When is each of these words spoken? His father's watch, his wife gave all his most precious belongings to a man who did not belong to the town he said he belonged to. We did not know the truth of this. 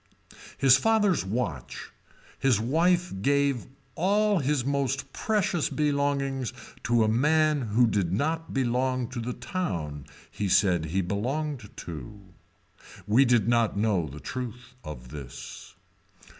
His 0.57 0.77
father's 0.77 1.23
watch, 1.23 1.91
his 2.39 2.59
wife 2.59 3.13
gave 3.21 3.67
all 3.93 4.39
his 4.39 4.65
most 4.65 5.13
precious 5.13 5.69
belongings 5.69 6.53
to 6.85 7.03
a 7.03 7.07
man 7.07 7.61
who 7.67 7.85
did 7.85 8.11
not 8.11 8.51
belong 8.51 9.09
to 9.09 9.19
the 9.19 9.33
town 9.33 10.07
he 10.31 10.49
said 10.49 10.85
he 10.85 11.01
belonged 11.01 11.69
to. 11.77 12.19
We 13.05 13.25
did 13.25 13.47
not 13.47 13.77
know 13.77 14.07
the 14.07 14.19
truth 14.19 14.73
of 14.83 15.09
this. 15.09 15.75